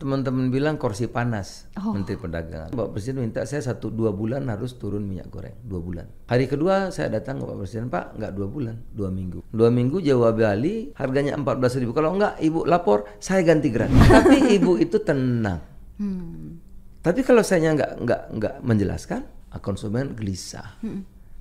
[0.00, 1.92] teman-teman bilang kursi panas Oh.
[1.92, 2.72] Menteri Perdagangan.
[2.72, 6.06] Bapak Presiden minta saya satu dua bulan harus turun minyak goreng dua bulan.
[6.24, 9.44] Hari kedua saya datang ke Bapak Presiden Pak nggak dua bulan dua minggu.
[9.52, 11.92] Dua minggu Jawa Bali harganya empat belas ribu.
[11.92, 13.92] Kalau nggak ibu lapor saya ganti gratis.
[14.16, 15.60] Tapi ibu itu tenang.
[16.00, 16.56] Hmm.
[17.04, 19.20] Tapi kalau saya nggak nggak nggak menjelaskan,
[19.60, 20.80] konsumen gelisah.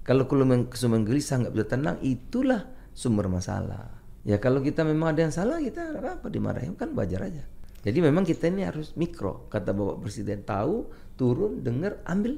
[0.03, 4.03] Kalau konsumen konsumen gelisah nggak bisa tenang, itulah sumber masalah.
[4.27, 7.43] Ya kalau kita memang ada yang salah, kita apa-apa dimarahin kan wajar aja.
[7.79, 12.35] Jadi memang kita ini harus mikro, kata Bapak Presiden tahu, turun, dengar, ambil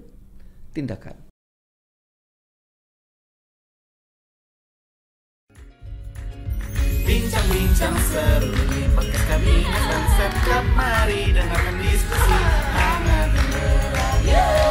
[0.70, 1.18] tindakan.
[7.02, 12.38] Bincang-bincang seru di podcast kabinet dan setiap mari dengarkan diskusi
[12.78, 14.62] hangat dan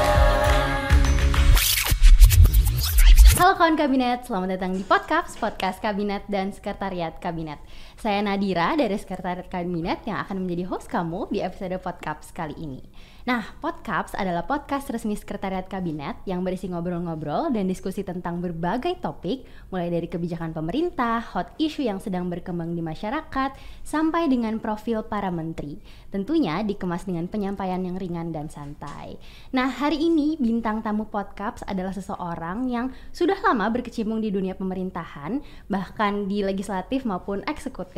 [3.41, 7.56] Halo kawan kabinet, selamat datang di Podcast, podcast kabinet dan sekretariat kabinet.
[8.01, 12.81] Saya Nadira dari sekretariat kabinet yang akan menjadi host kamu di episode podcast kali ini.
[13.29, 19.45] Nah, Podcasts adalah podcast resmi sekretariat kabinet yang berisi ngobrol-ngobrol dan diskusi tentang berbagai topik,
[19.69, 23.53] mulai dari kebijakan pemerintah, hot issue yang sedang berkembang di masyarakat,
[23.84, 25.77] sampai dengan profil para menteri.
[26.09, 29.20] Tentunya dikemas dengan penyampaian yang ringan dan santai.
[29.53, 35.45] Nah, hari ini bintang tamu Podcasts adalah seseorang yang sudah lama berkecimpung di dunia pemerintahan,
[35.69, 37.89] bahkan di legislatif maupun eksekutif,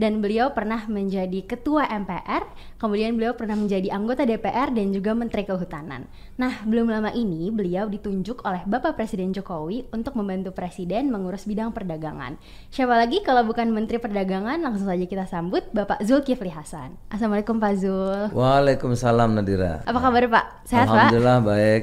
[0.00, 2.48] dan beliau pernah menjadi ketua MPR,
[2.80, 6.08] kemudian beliau pernah menjadi anggota DPR dan juga Menteri Kehutanan.
[6.40, 11.76] Nah, belum lama ini beliau ditunjuk oleh Bapak Presiden Jokowi untuk membantu Presiden mengurus bidang
[11.76, 12.40] perdagangan.
[12.72, 16.96] Siapa lagi kalau bukan Menteri Perdagangan, langsung saja kita sambut Bapak Zulkifli Hasan.
[17.12, 18.32] Assalamualaikum Pak Zul.
[18.32, 19.84] Waalaikumsalam Nadira.
[19.84, 20.44] Apa kabar Pak?
[20.64, 21.12] Sehat Pak?
[21.12, 21.82] Alhamdulillah baik.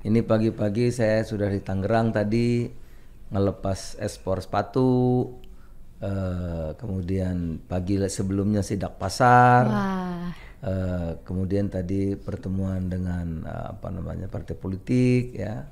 [0.00, 2.72] Ini pagi-pagi saya sudah di Tangerang tadi
[3.28, 5.28] ngelepas ekspor sepatu.
[6.00, 9.64] Eh, kemudian pagi sebelumnya sidak pasar.
[9.66, 10.28] Wah,
[10.60, 15.64] Eh, kemudian tadi pertemuan dengan eh, apa namanya partai politik ya.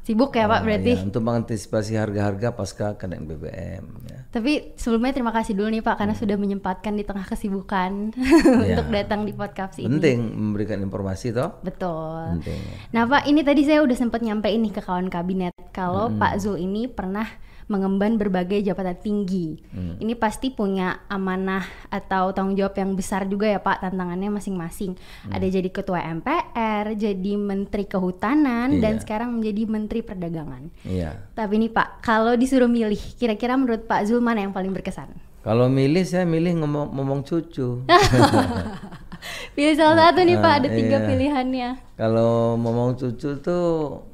[0.00, 0.96] sibuk ya Pak berarti?
[0.96, 4.18] ya, untuk mengantisipasi harga-harga pasca kenaikan BBM ya.
[4.26, 6.22] Tapi sebelumnya terima kasih dulu nih Pak karena Hmm.
[6.24, 8.16] sudah menyempatkan di tengah kesibukan
[8.64, 8.74] Ya.
[8.74, 9.92] untuk datang di podcast ini.
[9.92, 11.60] Penting memberikan informasi toh.
[11.60, 12.40] Betul.
[12.40, 12.60] Penting.
[12.90, 16.16] Nah Pak, ini tadi saya udah sempat nyampein nih ke kawan kabinet kalau Hmm.
[16.16, 17.28] Pak Zul ini pernah
[17.70, 19.62] mengemban berbagai jabatan tinggi.
[19.70, 19.94] Hmm.
[20.02, 24.98] Ini pasti punya amanah atau tanggung jawab yang besar juga ya Pak tantangannya masing-masing.
[24.98, 25.32] Hmm.
[25.38, 29.02] Ada jadi ketua MPR, jadi Menteri Kehutanan, dan Iya.
[29.06, 30.74] sekarang menjadi Menteri Perdagangan.
[30.82, 31.30] Iya.
[31.38, 35.14] Tapi nih Pak, kalau disuruh milih, kira-kira menurut Pak Zul mana yang paling berkesan?
[35.40, 37.86] Kalau milih saya milih ngomong, ngomong cucu.
[39.56, 41.06] Pilih salah satu nih Pak, ada tiga iya.
[41.06, 41.70] pilihannya.
[41.96, 44.04] Kalau ngomong cucu tuh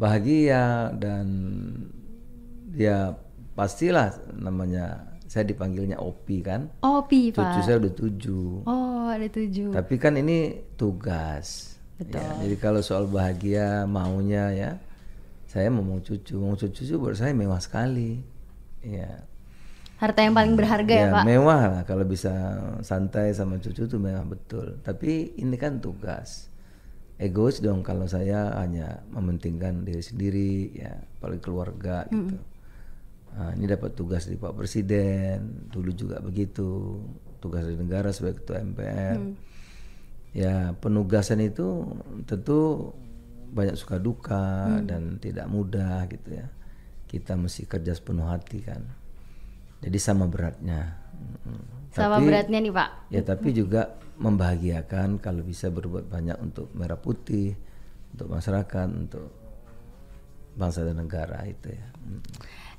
[0.00, 1.26] bahagia dan
[2.74, 3.16] ya
[3.54, 6.66] pastilah namanya saya dipanggilnya Opi kan.
[6.82, 7.62] Oh, Pi Cucu Pak.
[7.62, 8.66] saya udah tujuh.
[8.66, 9.70] Oh, ada tujuh.
[9.70, 11.78] Tapi kan ini tugas.
[12.02, 12.18] Betul.
[12.18, 14.70] Ya, jadi kalau soal bahagia maunya ya,
[15.46, 18.18] saya mau mau cucu, mau cucu itu buat saya mewah sekali.
[18.82, 19.22] Ya.
[20.02, 21.24] Harta yang paling berharga ya, Pak.
[21.28, 22.32] mewah lah kalau bisa
[22.82, 24.82] santai sama cucu tuh mewah betul.
[24.82, 26.50] Tapi ini kan tugas.
[27.20, 32.34] Egois dong kalau saya hanya mementingkan diri sendiri ya, apalagi keluarga gitu.
[33.30, 36.98] Nah, ini dapat tugas dari Pak Presiden, dulu juga begitu,
[37.38, 39.18] tugas dari negara sebagai ketua MPR.
[40.30, 41.86] Ya penugasan itu
[42.26, 42.90] tentu
[43.50, 46.46] banyak suka duka dan tidak mudah gitu ya.
[47.10, 48.82] Kita mesti kerja sepenuh hati kan.
[49.82, 51.00] Jadi sama beratnya.
[51.42, 51.64] Mm.
[51.90, 52.90] Sama Tapi- beratnya nih, Pak.
[53.10, 57.56] Ya tapi juga membahagiakan kalau bisa berbuat banyak untuk merah putih,
[58.14, 59.26] untuk masyarakat, untuk
[60.54, 61.86] bangsa dan negara itu ya.
[62.06, 62.22] Mm.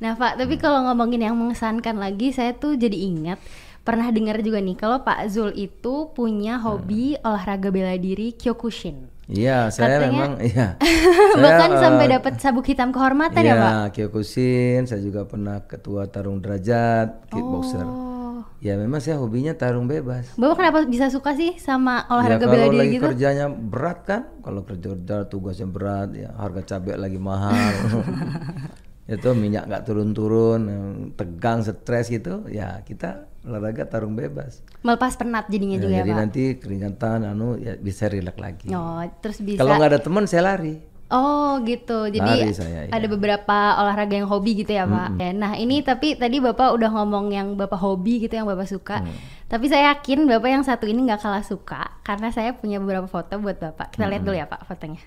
[0.02, 3.38] Nah, Pak, tapi kalau ngomongin yang mengesankan lagi, saya tuh jadi ingat
[3.82, 9.10] pernah dengar juga nih kalau Pak Zul itu punya hobi olahraga bela diri Kyokushin.
[9.30, 10.68] Iya, saya Katanya- memang iya.
[11.46, 13.72] Bahkan Saya, sampai eh, dapat sabuk hitam kehormatan ya, Pak.
[13.72, 17.86] Iya, Kyokushin, saya juga pernah ketua tarung derajat, kickboxer.
[17.86, 18.42] Oh.
[18.62, 20.34] Ya memang saya hobinya tarung bebas.
[20.38, 23.06] Bapak kenapa bisa suka sih sama olahraga ya, bela diri lagi gitu?
[23.06, 27.54] kerjanya berat kan, kalau kerja kerja tugasnya berat, ya harga cabai lagi mahal,
[29.12, 34.62] itu minyak nggak turun-turun, eh, tegang, stres gitu, ya kita olahraga tarung bebas.
[34.86, 36.20] Melepas penat jadinya Ya, juga ya, jadi Pak.
[36.22, 38.68] nanti keringatan, anu ya bisa rileks lagi.
[38.72, 40.92] Oh, terus bisa Kalau nggak ada teman saya lari.
[41.12, 42.92] Oh gitu, jadi Lari saya, iya.
[42.96, 45.20] ada beberapa olahraga yang hobi gitu ya pak.
[45.20, 49.04] Ya, Nah ini tapi tadi bapak udah ngomong yang bapak hobi gitu yang bapak suka.
[49.04, 49.12] Mm.
[49.52, 53.44] Tapi saya yakin bapak yang satu ini nggak kalah suka karena saya punya beberapa foto
[53.44, 53.92] buat bapak.
[53.92, 55.04] Kita lihat dulu ya pak fotonya.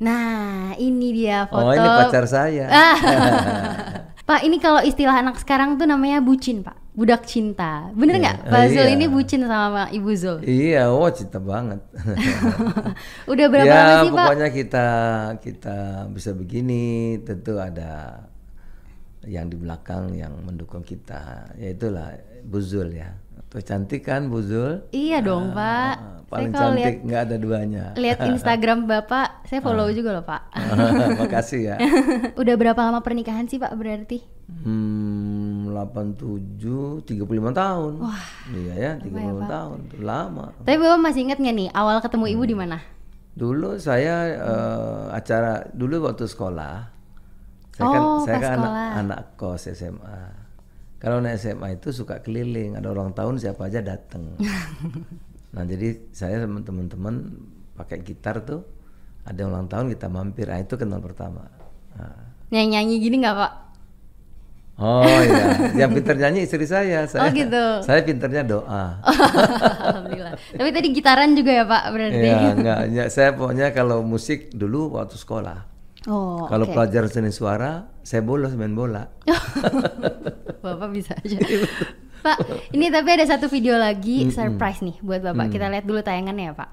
[0.00, 1.68] Nah ini dia foto.
[1.68, 2.66] Oh ini pacar saya.
[4.24, 6.78] Pak ini kalau istilah anak sekarang tuh namanya bucin pak.
[6.90, 7.88] budak cinta.
[7.94, 8.22] Bener Iya.
[8.22, 8.36] nggak?
[8.46, 8.94] Pak Zul Iya.
[8.94, 10.38] ini bucin sama Ibu Zul.
[10.42, 11.80] Iya, oh cinta banget.
[13.32, 14.18] Udah berapa ya, lama sih Pak?
[14.26, 14.86] pokoknya kita
[15.38, 15.76] kita
[16.10, 16.82] bisa begini,
[17.22, 18.26] tentu ada
[19.24, 21.54] yang di belakang yang mendukung kita.
[21.56, 23.16] Ya itulah Bu Zul ya.
[23.50, 24.86] Tuh cantik kan Bu Zul?
[24.88, 25.94] Iya dong Pak.
[25.98, 27.84] Ah, Saya paling lihat cantik nggak ada duanya.
[27.94, 29.92] lihat Instagram Bapak, saya follow Ah.
[29.92, 30.42] juga loh Pak.
[31.20, 31.76] Makasih ya.
[32.40, 34.22] Udah berapa lama pernikahan sih Pak berarti?
[34.46, 37.92] Hmm, 87, 35 tahun.
[37.98, 39.10] Wah, iya ya, 35
[39.44, 39.78] tahun.
[39.88, 40.54] Tuh lama.
[40.60, 42.46] Tapi Bapak masih ingat nggak nih awal ketemu Ibu Hmm.
[42.46, 42.78] di mana?
[43.32, 46.74] Dulu saya eh, acara dulu waktu sekolah.
[47.72, 50.39] Saya kan Oh, saya pas kan anak, anak kos SMA.
[51.00, 54.36] Kalau naik SMA itu suka keliling, ada ulang tahun siapa aja datang.
[55.56, 57.40] nah, jadi saya sama teman-teman
[57.72, 58.60] pakai gitar tuh
[59.24, 60.52] ada ulang tahun kita mampir.
[60.52, 61.48] Ah, itu kenal pertama.
[61.96, 62.36] Nah.
[62.52, 63.52] Nyanyi-nyanyi gini nggak Pak?
[64.80, 67.04] Oh iya, yang pinter nyanyi istri saya.
[67.04, 67.64] Saya, Oh, gitu.
[67.84, 69.00] Saya pinternya doa.
[69.92, 70.36] Alhamdulillah.
[70.36, 72.28] Tapi tadi gitaran juga ya Pak berarti?
[72.28, 73.08] Iya, enggak, enggak.
[73.12, 75.69] Saya pokoknya kalau musik dulu waktu sekolah.
[76.08, 76.72] Oh, kalau oke.
[76.72, 79.12] pelajaran seni suara, saya bolos main bola.
[80.64, 81.36] Bapak bisa aja.
[82.24, 82.36] Pak,
[82.72, 85.52] ini tapi ada satu video lagi surprise nih buat Bapak.
[85.52, 86.70] Kita lihat dulu tayangannya ya, Pak.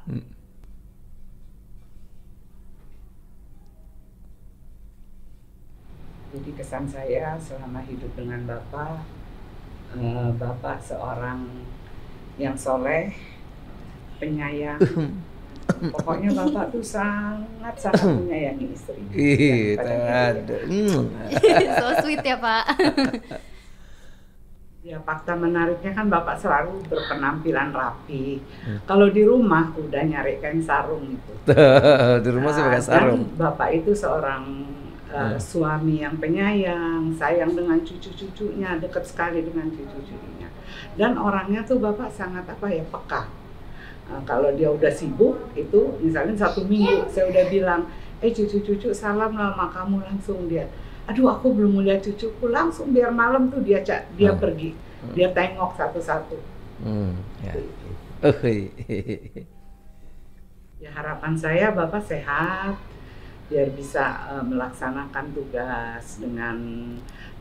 [6.31, 9.03] Jadi kesan saya selama hidup dengan Bapak,
[10.00, 11.51] eh, Bapak seorang
[12.39, 13.12] yang soleh,
[14.24, 14.79] penyayang.
[15.94, 19.02] Pokoknya Bapak tuh sangat sangat menyayangi istri.
[19.75, 19.96] Pada
[20.31, 20.58] ada.
[20.66, 21.06] Hmm.
[21.81, 22.64] so sweet ya, Pak.
[24.88, 28.40] Ya fakta menariknya kan Bapak selalu berpenampilan rapi.
[28.64, 28.80] Hmm.
[28.88, 31.34] Kalau di rumah udah nyari kain sarung itu.
[32.24, 33.22] Di rumah saya pakai Nah, sarung.
[33.28, 34.63] Dan Bapak itu seorang
[35.12, 35.40] uh, Hmm.
[35.44, 40.48] suami yang penyayang, sayang dengan cucu-cucunya, dekat sekali dengan cucu-cucunya.
[40.96, 43.28] Dan orangnya tuh Bapak sangat apa ya peka.
[44.07, 47.81] Uh, kalau dia udah sibuk itu misalnya satu minggu saya udah bilang,
[48.24, 50.71] eh cucu-cucu salam lah sama kamu langsung dia.
[51.12, 54.39] Aduh aku belum melihat cucuku langsung biar malam tuh dia ca- dia Hmm.
[54.39, 54.71] pergi,
[55.12, 56.39] dia tengok satu-satu.
[56.88, 57.54] Hmm, ya.
[58.24, 58.31] Oh,
[60.77, 62.77] Ya harapan saya Bapak sehat
[63.48, 66.57] biar bisa eh, melaksanakan tugas dengan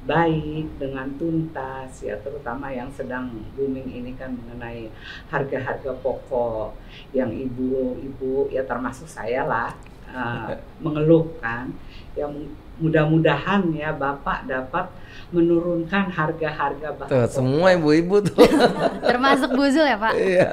[0.06, 4.86] baik, dengan tuntas ya terutama yang sedang booming ini kan mengenai
[5.28, 6.72] harga-harga pokok
[7.10, 9.74] yang ibu-ibu ya termasuk saya lah
[10.06, 10.54] eh,
[10.84, 11.74] mengeluhkan
[12.14, 12.32] yang
[12.76, 14.86] mudah-mudahan ya Bapak dapat
[15.34, 17.32] menurunkan harga-harga bahan pokok.
[17.32, 18.36] semua ibu-ibu tuh.
[19.10, 20.12] Termasuk Bu Zul ya, Pak.
[20.14, 20.50] Iya.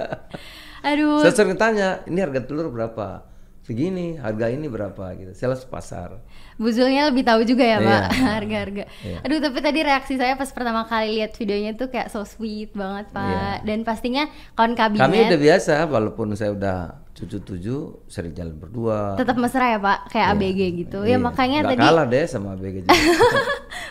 [0.83, 1.23] Aduh.
[1.23, 3.27] Saya sering tanya, ini harga telur berapa?
[3.63, 5.31] Segini, harga ini berapa gitu.
[5.35, 6.19] Saya langsung pasar.
[6.55, 7.85] Bu Zulnya lebih tahu juga ya, Iya.
[7.89, 8.83] Pak, harga-harga.
[8.99, 9.17] Iya.
[9.21, 13.09] Aduh, tapi tadi reaksi saya pas pertama kali lihat videonya tuh kayak so sweet banget,
[13.09, 13.25] Pak.
[13.25, 13.49] Iya.
[13.63, 14.23] Dan pastinya
[14.53, 16.77] kawan kabinet Kami udah biasa, walaupun saya udah
[17.13, 19.13] cucu tujuh, sering jalan berdua.
[19.15, 20.99] tetap mesra ya, Pak, kayak ABG gitu.
[21.01, 21.17] Ya Iya.
[21.19, 22.93] makanya Nggak tadi kalah deh sama ABG juga.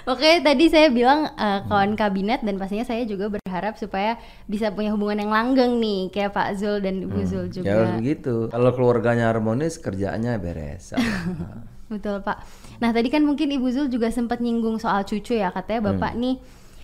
[0.04, 4.90] Oke, tadi saya bilang eh, kawan kabinet dan pastinya saya juga berharap supaya bisa punya
[4.90, 7.94] hubungan yang langgeng nih kayak Pak Zul dan Ibu Zul ya harus juga.
[7.96, 8.34] begitu.
[8.48, 10.90] Kalau keluarganya harmonis, kerjaannya beres.
[11.92, 12.36] Betul, Pak.
[12.80, 16.40] Nah, tadi kan mungkin Ibu Zul juga sempat nyinggung soal cucu ya, katanya Bapak nih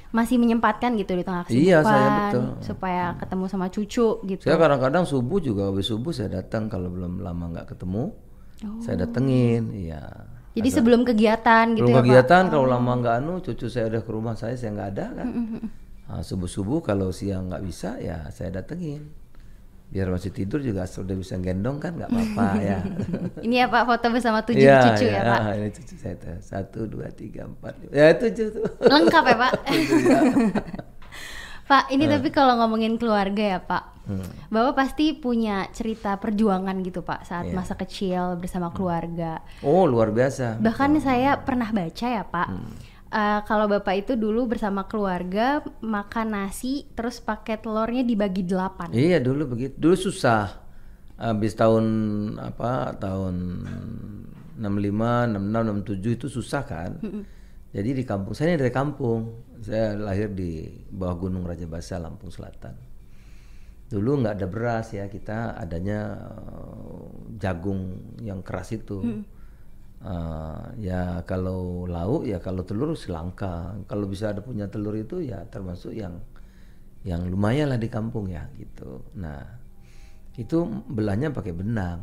[0.08, 1.68] masih menyempatkan gitu di tengah kesibukan Hmm.
[1.68, 2.44] Iya, saya betul.
[2.64, 4.42] supaya ketemu sama cucu gitu.
[4.44, 8.12] saya kadang-kadang subuh juga, habis subuh saya datang kalau belum lama nggak ketemu,
[8.80, 9.68] saya datengin.
[9.72, 10.00] Iya.
[10.56, 14.34] Jadi sebelum kegiatan gitu ya, kegiatan kalau lama nggak anu, cucu saya udah ke rumah
[14.34, 15.28] saya, saya nggak ada kan.
[15.28, 15.66] Hmm,
[16.08, 19.12] Nah, subuh-subuh kalau siang nggak bisa ya saya datengin.
[19.88, 22.78] Biar masih tidur juga sudah bisa gendong kan nggak apa-apa ya.
[23.40, 25.16] Ini ya Pak foto bersama tujuh Iya, cucu iya.
[25.16, 25.40] ya, Pak.
[25.40, 26.36] Ah, Ini cucu saya tuh.
[26.38, 27.90] Satu, dua, tiga, empat, lima.
[27.90, 28.64] Ya tujuh tuh.
[28.78, 29.52] Lengkap ya, Pak.
[31.68, 32.10] Pak, ini Eh.
[32.10, 33.84] tapi kalau ngomongin keluarga ya, Pak.
[34.04, 34.24] Hmm.
[34.48, 37.52] Bapak pasti punya cerita perjuangan gitu, Pak, saat Iya.
[37.54, 39.44] masa kecil bersama keluarga.
[39.60, 40.56] Oh luar biasa.
[40.56, 42.72] Bahkan saya pernah baca ya Pak, Hmm.
[43.12, 48.92] Eh, kalau Bapak itu dulu bersama keluarga makan nasi terus pakai telurnya dibagi delapan.
[48.92, 49.74] Iya dulu begitu.
[49.76, 50.66] Dulu susah.
[51.18, 51.84] Habis tahun
[52.38, 53.34] apa tahun
[54.58, 57.02] 65, 66, 67 itu susah kan.
[57.68, 59.20] Jadi di kampung saya ini dari kampung.
[59.58, 62.78] Saya lahir di bawah Gunung Raja Basa, Lampung Selatan.
[63.90, 67.02] Dulu nggak ada beras ya, kita adanya eh,
[67.42, 69.02] jagung yang keras itu.
[69.98, 73.74] Eh, ya kalau lauk ya kalau telur selangka.
[73.90, 76.22] Kalau bisa ada punya telur itu ya termasuk yang
[77.02, 79.02] yang lumayan lah di kampung ya gitu.
[79.18, 79.42] Nah
[80.38, 81.98] itu belahnya pakai benang,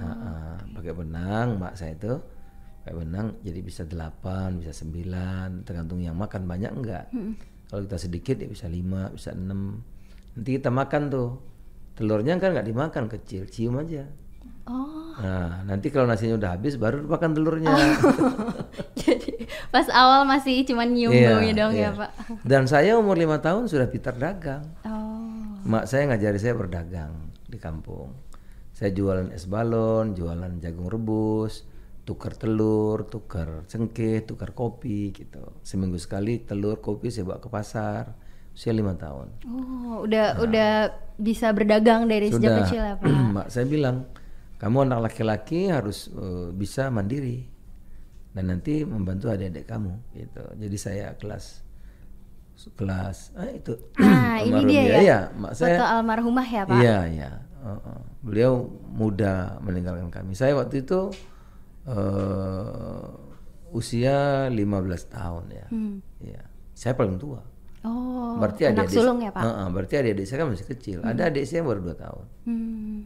[0.00, 2.18] Ah, ah, pakai benang mak saya itu
[2.82, 7.04] pakai benang jadi bisa delapan bisa sembilan tergantung yang makan banyak enggak.
[7.70, 9.78] Kalau kita sedikit ya bisa lima, bisa enam.
[10.34, 11.30] Nanti kita makan tuh.
[11.94, 14.02] Telurnya kan nggak dimakan kecil, cium aja.
[14.68, 17.68] Oh, Nah, nanti kalau nasinya udah habis baru makan telurnya.
[19.00, 21.92] jadi pas awal masih cuma nyium Iya, baunya dong iya.
[21.92, 22.10] ya Pak.
[22.40, 24.64] Dan saya umur lima tahun sudah pintar dagang.
[24.88, 27.12] Oh, Mak saya ngajari saya berdagang
[27.44, 28.16] di kampung.
[28.72, 31.68] Saya jualan es balon, jualan jagung rebus,
[32.08, 35.52] tukar telur, tukar cengkeh, tukar kopi gitu.
[35.60, 38.16] Seminggu sekali telur, kopi saya bawa ke pasar.
[38.50, 39.30] Usia lima tahun.
[39.46, 40.70] oh, udah udah
[41.20, 42.56] bisa berdagang dari sejak Sudah.
[42.64, 43.04] kecil ya Pak.
[43.36, 44.08] Mak saya bilang,
[44.60, 47.48] kamu anak laki-laki harus eh, bisa mandiri
[48.36, 50.44] dan nanti membantu adik-adik kamu gitu.
[50.60, 51.64] Jadi saya kelas
[52.76, 54.96] kelas ah itu Nah, ini dia ya.
[55.00, 56.76] Iya, mak saya Foto almarhumah ya Pak.
[56.76, 57.30] Iya, iya.
[57.64, 57.98] Heeh.
[58.20, 58.52] Beliau
[58.92, 60.36] muda meninggalkan kami.
[60.36, 61.08] Saya waktu itu
[61.88, 63.08] eh
[63.72, 64.60] usia 15
[65.08, 65.66] tahun ya.
[65.72, 66.04] Hmm.
[66.20, 66.42] Iya.
[66.76, 67.40] Saya paling tua.
[67.80, 69.40] Oh, berarti anak adik sulung ya Pak.
[69.40, 70.98] Heeh, berarti adik-adik saya kan masih kecil.
[71.00, 72.26] Ada adik saya yang baru 2 tahun.
[72.44, 72.98] Hmm.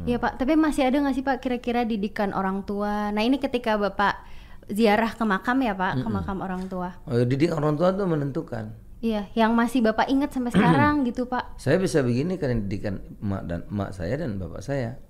[0.00, 0.06] Iya.
[0.06, 3.10] Iya Pak, tapi masih ada nggak sih Pak kira-kira didikan orang tua?
[3.10, 4.22] Nah ini ketika Bapak
[4.70, 6.94] ziarah ke makam ya Pak, ke makam orang tua.
[7.04, 8.70] Oh, didik orang tua tuh menentukan.
[9.00, 11.56] Iya, yang masih Bapak ingat sampai sekarang gitu Pak.
[11.56, 15.00] Saya bisa begini karena didikan emak dan emak saya dan bapak saya.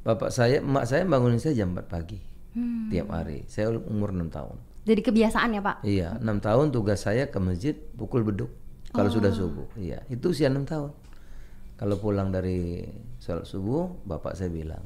[0.00, 2.18] Bapak saya, emak saya bangunin saya jam 4 pagi
[2.50, 2.90] Hmm.
[2.90, 3.46] tiap hari.
[3.46, 4.58] Saya umur 6 tahun.
[4.82, 5.76] Jadi kebiasaan ya Pak.
[5.86, 8.50] Iya, enam tahun tugas saya ke masjid pukul beduk.
[8.90, 10.90] Kalau sudah subuh, iya, itu usia enam tahun.
[11.80, 12.84] Kalau pulang dari
[13.16, 14.84] sholat subuh, bapak saya bilang,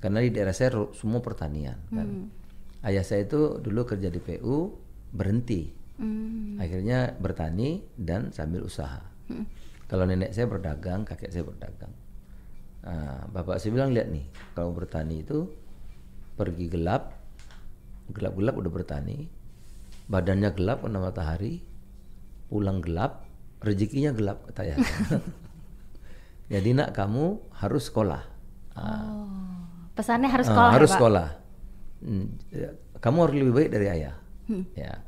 [0.00, 2.08] karena di daerah saya semua pertanian kan.
[2.80, 4.72] Ayah saya itu dulu kerja di PU,
[5.12, 6.56] berhenti, Hmm.
[6.56, 9.04] akhirnya bertani dan sambil usaha.
[9.86, 11.92] Kalau nenek saya berdagang, kakek saya berdagang.
[12.82, 14.24] Nah, bapak saya bilang lihat nih,
[14.56, 15.46] kalau bertani itu
[16.34, 17.12] pergi gelap,
[18.10, 19.28] gelap-gelap udah bertani,
[20.08, 21.60] badannya gelap kena matahari,
[22.48, 23.28] pulang gelap,
[23.60, 24.76] rezekinya gelap kata ya.
[26.52, 27.24] Jadi nak kamu
[27.56, 28.22] harus sekolah.
[28.76, 29.64] Oh,
[29.96, 30.98] pesannya harus Ah, sekolah harus ya Pak.
[31.00, 31.28] sekolah.
[32.02, 34.14] Hmm, ya, kamu harus lebih baik dari ayah.
[34.76, 35.00] Ya.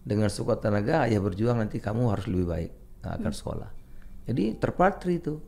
[0.00, 2.72] Dengan sekuat tenaga ayah berjuang nanti kamu harus lebih baik
[3.02, 3.70] nah, akan sekolah.
[4.30, 5.42] Jadi terpatri itu.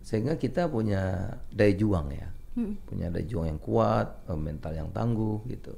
[0.00, 2.28] Sehingga kita punya daya juang ya.
[2.56, 5.76] Punya daya juang yang kuat, eh, mental yang tangguh gitu.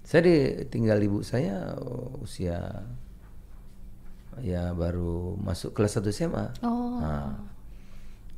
[0.00, 2.56] Saya ditinggal ibu saya eh, usia
[4.40, 6.46] ya baru masuk kelas 1 SMA.
[6.62, 7.34] Oh, Nah,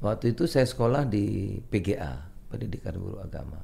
[0.02, 1.24] waktu itu saya sekolah di
[1.62, 3.62] PGA, Pendidikan Guru Agama.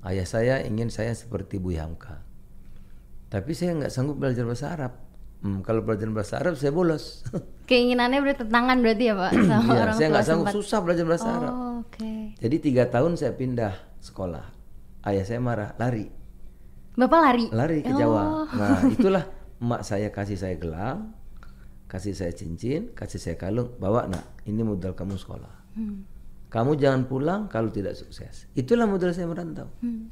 [0.00, 2.22] Ayah saya ingin saya seperti Bu Hamka.
[3.26, 4.92] Tapi saya nggak sanggup belajar bahasa Arab.
[5.36, 7.26] Hmm, kalau belajar bahasa Arab saya bolos.
[7.70, 10.56] keinginannya bertentangan berarti ya Pak sama Iya, orang saya nggak sanggup sempat.
[10.56, 11.52] susah belajar bahasa Arab.
[11.52, 12.10] Oh, oke.
[12.38, 14.46] Jadi tiga tahun saya pindah sekolah.
[15.02, 16.06] Ayah saya marah, lari,
[16.94, 17.44] Bapak lari.
[17.50, 17.98] lari ke Oh.
[17.98, 18.22] Jawa.
[18.48, 19.24] Nah itulah
[19.58, 21.15] emak saya kasih saya gelang,
[21.86, 23.74] kasih saya cincin, kasih saya kalung.
[23.78, 25.54] Bawa nak, ini modal kamu sekolah.
[25.78, 26.02] Hmm.
[26.50, 28.46] Kamu jangan pulang kalau tidak sukses.
[28.54, 30.10] Itulah modal saya merantau Hmm.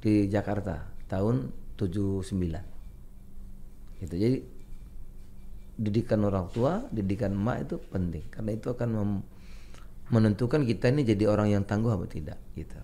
[0.00, 2.64] di Jakarta tahun 79.
[4.00, 4.14] Gitu.
[4.14, 4.38] Jadi
[5.74, 9.26] didikan orang tua, didikan emak itu penting karena itu akan mem-
[10.12, 12.76] menentukan kita ini jadi orang yang tangguh atau tidak gitu.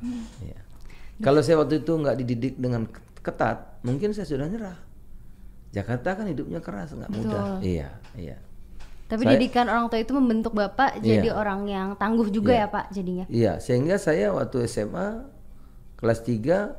[0.42, 0.58] Ya.
[1.20, 2.88] Kalau saya waktu itu nggak dididik dengan
[3.20, 4.78] ketat, mungkin saya sudah nyerah.
[5.70, 7.62] Jakarta kan hidupnya keras, nggak mudah.
[7.62, 8.36] Iya, iya.
[9.06, 11.34] Tapi Saya- didikan orang tua itu membentuk Bapak jadi Iya.
[11.34, 12.62] orang yang tangguh juga Iya.
[12.62, 13.24] ya Pak jadinya.
[13.26, 15.26] Iya, sehingga saya waktu SMA
[15.98, 16.78] kelas 3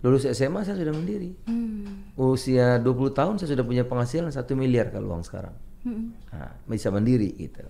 [0.00, 1.34] lulus SMA saya sudah mandiri.
[1.46, 2.06] Hmm.
[2.14, 5.54] Usia 20 tahun saya sudah punya penghasilan 1 miliar kalau uang sekarang.
[5.82, 6.14] Hmm.
[6.30, 7.66] Nah, bisa mandiri gitu.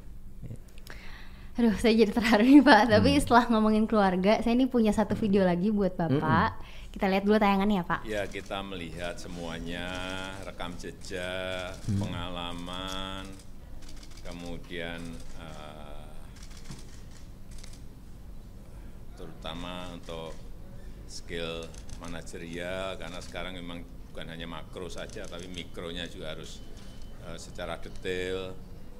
[1.57, 2.83] Aduh, saya jadi terharu nih Pak.
[2.93, 3.21] Tapi Hmm.
[3.25, 6.61] setelah ngomongin keluarga, saya ini punya satu video lagi buat Bapak.
[6.93, 8.01] Kita lihat dulu tayangannya ya Pak.
[8.05, 9.89] Ya kita melihat semuanya,
[10.45, 11.97] rekam jejak, Hmm.
[11.97, 13.25] pengalaman,
[14.21, 15.01] kemudian
[15.41, 16.05] eh,
[19.17, 20.37] terutama untuk
[21.09, 21.65] skill
[21.97, 23.81] manajerial karena sekarang memang
[24.13, 26.61] bukan hanya makro saja tapi mikronya juga harus
[27.25, 28.53] eh, secara detail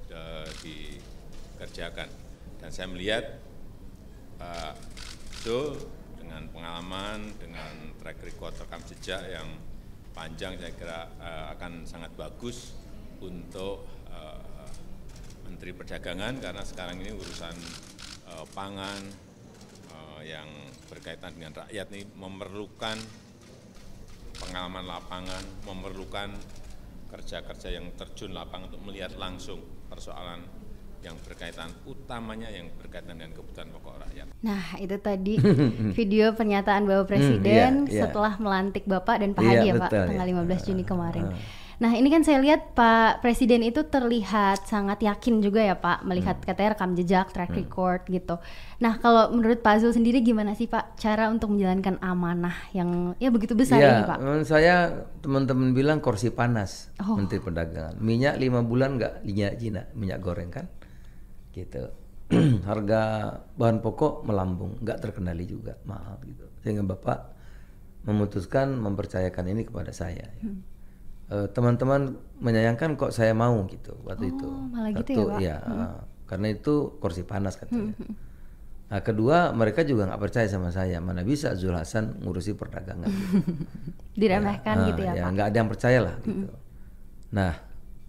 [0.09, 2.09] eh, dikerjakan.
[2.67, 3.23] Dan saya melihat
[4.35, 4.75] Pak
[5.39, 5.79] Zul
[6.19, 9.47] dengan pengalaman, dengan track record rekam jejak yang
[10.11, 12.75] panjang saya kira eh, akan sangat bagus
[13.23, 14.67] untuk eh,
[15.47, 17.55] Menteri Perdagangan karena sekarang ini urusan
[18.35, 18.99] eh, pangan
[19.87, 20.51] eh, yang
[20.91, 22.99] berkaitan dengan rakyat ini memerlukan
[24.43, 26.35] pengalaman lapangan, memerlukan
[27.15, 30.56] kerja-kerja yang terjun lapangan untuk melihat langsung persoalan
[31.05, 34.27] yang berkaitan utamanya yang berkaitan dengan kebutuhan pokok rakyat.
[34.41, 35.33] Nah, itu tadi
[35.97, 38.01] video pernyataan Bapak Presiden iya, iya.
[38.05, 40.33] setelah melantik Bapak dan Pak Iya, Hadi ya Pak, tanggal ya.
[40.43, 41.25] 15 Juni kemarin.
[41.31, 41.65] Ah.
[41.77, 46.41] Nah ini kan saya lihat Pak Presiden itu terlihat sangat yakin juga ya Pak melihat
[46.41, 48.41] katanya rekam jejak, track record gitu.
[48.81, 53.29] Nah kalau menurut Pak Zul sendiri gimana sih Pak cara untuk menjalankan amanah yang ya
[53.29, 54.17] begitu besar Iya, ini Pak?
[54.17, 57.13] menurut saya teman-teman bilang kursi panas Oh.
[57.13, 57.93] Menteri Perdagangan.
[58.01, 60.65] Minyak lima bulan nggak minyak Cina, minyak goreng kan,
[61.57, 61.89] gitu.
[62.69, 63.01] Harga
[63.55, 66.45] bahan pokok melambung, nggak terkendali juga, mahal gitu.
[66.61, 67.33] Sehingga bapak
[68.03, 70.27] memutuskan mempercayakan ini kepada saya.
[70.27, 70.43] ya.
[70.45, 70.61] Hmm.
[71.27, 74.47] Eh, teman-teman menyayangkan kok saya mau gitu waktu itu.
[74.47, 75.35] Oh, malah gitu ya, Satu, Pak?
[75.35, 75.43] Hmm.
[75.43, 75.95] iya, eh,
[76.27, 77.95] karena itu kursi panas katanya.
[78.87, 81.03] Nah, kedua mereka juga nggak percaya sama saya.
[81.03, 83.11] Mana bisa Zul Hasan ngurusi perdagangan?
[84.19, 85.29] Diremehkan Ah, gitu ya, Pak?
[85.35, 86.47] nggak ada yang percaya lah gitu.
[87.35, 87.51] Nah,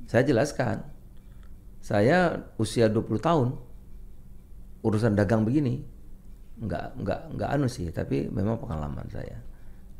[0.06, 0.86] saya jelaskan.
[1.88, 3.56] Saya usia 20 tahun
[4.84, 5.80] urusan dagang begini
[6.60, 9.40] nggak nggak nggak anu sih, tapi memang pengalaman saya.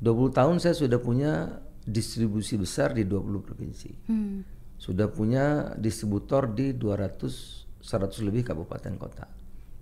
[0.05, 3.91] 20 tahun saya sudah punya distribusi besar di 20 provinsi.
[4.05, 4.45] Hmm.
[4.77, 9.25] Sudah punya distributor di 200 100 lebih kabupaten kota.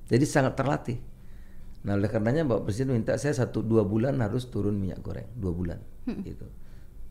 [0.07, 1.03] Jadi sangat terlatih.
[1.91, 5.53] Nah, oleh karenanya Bapak Presiden minta saya satu dua bulan harus turun minyak goreng dua
[5.55, 5.79] bulan,
[6.23, 6.47] gitu.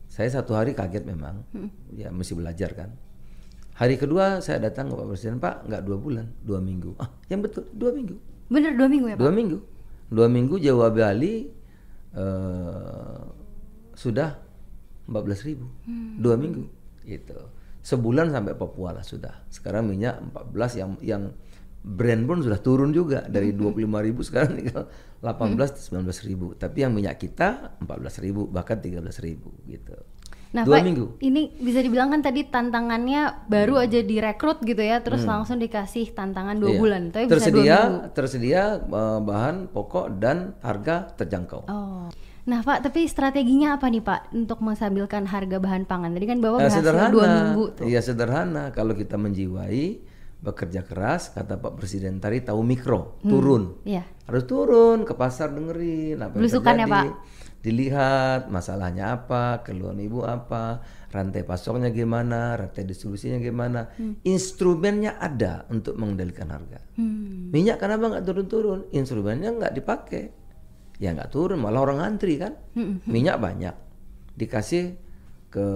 [0.08, 1.44] Saya satu hari kaget memang,
[1.92, 2.96] ya mesti belajar kan.
[3.76, 6.96] Hari kedua saya datang ke Pak Presiden, Pak nggak dua bulan, dua minggu.
[6.96, 8.16] Ah, yang betul dua minggu,
[8.48, 9.20] Bener dua minggu ya Pak?
[9.20, 9.58] dua minggu,
[10.08, 11.34] dua minggu Jawa Bali
[12.16, 13.20] eh,
[13.92, 14.30] sudah
[15.06, 15.66] 14.000 ribu,
[16.18, 16.64] dua minggu,
[17.04, 17.36] gitu.
[17.84, 19.46] Sebulan sampai Papua lah sudah.
[19.46, 21.22] Sekarang minyak 14 yang yang
[21.86, 24.90] brand pun sudah turun juga dari 25.000 ribu sekarang tinggal
[25.22, 26.46] 18 19 ribu.
[26.58, 29.94] Tapi yang minyak kita 14 ribu bahkan 13 ribu gitu.
[30.56, 31.06] Nah dua Pak, minggu.
[31.20, 36.56] ini bisa dibilang kan tadi tantangannya baru aja direkrut gitu ya, terus langsung dikasih tantangan
[36.56, 36.80] dua Iya.
[36.80, 38.08] bulan, tapi bisa dua tersedia minggu.
[38.10, 41.68] tersedia eh, bahan pokok dan harga terjangkau.
[41.68, 42.08] Oh.
[42.46, 46.10] Nah Pak, tapi strateginya apa nih Pak untuk menstabilkan harga bahan pangan?
[46.10, 47.84] Tadi kan Bapak Eh, sederhana, dua minggu tuh.
[47.84, 48.70] iya sederhana.
[48.70, 49.98] Kalau kita menjiwai,
[50.38, 54.06] bekerja keras, kata Pak Presiden tadi tahu mikro, turun, Iya.
[54.24, 57.14] harus turun ke pasar dengerin apa yang Belusukan ya, terjadi, Pak?
[57.66, 63.90] Dilihat masalahnya apa, keluhan ibu apa, rantai pasoknya gimana, rantai distribusinya gimana,
[64.22, 66.78] instrumennya ada untuk mengendalikan harga.
[66.94, 67.50] Hmm.
[67.50, 68.86] Minyak kenapa nggak turun-turun?
[68.94, 70.30] Instrumennya nggak dipakai,
[71.02, 72.54] ya nggak turun, malah orang antri kan.
[73.10, 73.74] Minyak banyak,
[74.38, 74.94] dikasih
[75.50, 75.66] ke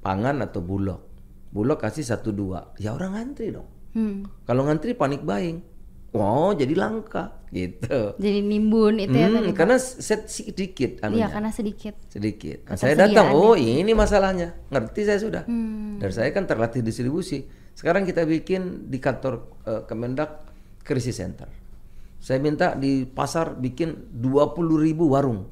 [0.00, 1.04] pangan atau bulog,
[1.52, 3.68] bulog kasih satu dua, ya orang antri dong.
[3.92, 4.24] Hmm.
[4.48, 5.60] Kalau ngantri panik buying,
[6.14, 8.14] wow jadi langka gitu.
[8.16, 9.50] Jadi nimbun itu ya Hmm, tadi.
[9.50, 9.56] Pak?
[9.56, 11.94] karena set sedikit Iya, anunya, karena sedikit.
[12.06, 12.58] sedikit.
[12.66, 15.42] Nah, saya datang, Ketersediaan oh ini masalahnya, ngerti saya sudah.
[15.46, 15.98] Hmm.
[15.98, 17.46] Dan saya kan terlatih distribusi.
[17.74, 20.46] Sekarang kita bikin di kantor eh, Kemendak
[20.82, 21.46] Krisis Center.
[22.18, 25.44] Saya minta di pasar bikin 20 ribu warung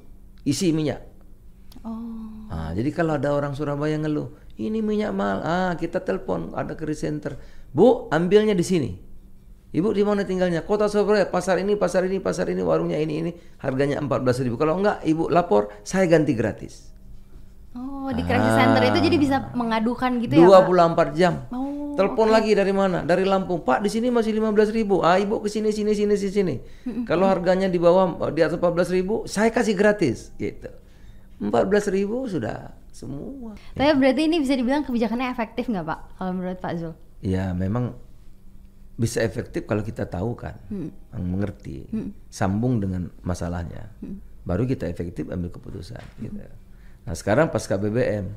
[0.42, 1.04] isi minyak.
[1.82, 2.48] Oh.
[2.48, 7.04] Nah, jadi kalau ada orang Surabaya ngeluh, ini minyak mahal, ah kita telepon ada krisis
[7.04, 7.36] center,
[7.70, 8.90] bu ambilnya di sini.
[9.72, 10.60] Ibu di mana tinggalnya?
[10.68, 13.30] Kota Surabaya, pasar ini, pasar ini, pasar ini, warungnya ini, ini,
[13.64, 14.56] harganya 14.000 ribu.
[14.60, 16.92] Kalau enggak, ibu lapor, saya ganti gratis.
[17.72, 20.68] Oh, di crisis center itu jadi bisa mengadukan gitu ya, Pak?
[20.68, 21.48] 24 jam.
[21.48, 23.00] Oh, Telepon lagi dari mana?
[23.00, 23.64] Dari Lampung.
[23.64, 25.00] Pak, di sini masih 15.000 ribu.
[25.00, 26.54] Ah, ibu ke sini, sini, sini, sini, sini.
[27.08, 30.36] Kalau harganya di bawah di atas 14.000 ribu, saya kasih gratis.
[30.36, 30.68] Gitu.
[31.40, 33.56] 14.000 ribu sudah semua.
[33.72, 36.00] Tapi berarti ini bisa dibilang kebijakannya efektif nggak Pak?
[36.20, 36.92] Kalau menurut Pak Zul?
[37.24, 37.96] Ya memang
[38.92, 40.56] bisa efektif kalau kita tahu kan,
[41.16, 41.88] mengerti,
[42.28, 43.88] sambung dengan masalahnya,
[44.44, 46.02] baru kita efektif ambil keputusan.
[46.20, 46.36] Gitu.
[47.02, 48.30] Nah sekarang pasca BBM,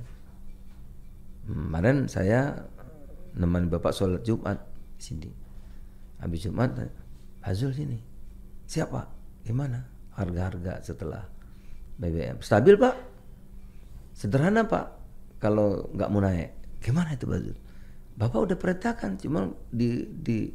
[1.45, 2.65] kemarin saya
[3.35, 4.57] nemenin bapak sholat Jumat
[4.95, 5.29] di sini,
[6.23, 6.71] habis Jumat,
[7.45, 7.99] Azul sini,
[8.65, 9.05] siapa?
[9.45, 9.85] Gimana
[10.17, 11.21] harga-harga setelah
[11.99, 12.41] BBM?
[12.41, 12.95] Stabil pak?
[14.15, 14.87] Sederhana pak,
[15.37, 17.57] kalau nggak mau naik, gimana itu Bazul?
[18.15, 20.47] Bapak udah perintahkan, cuma di di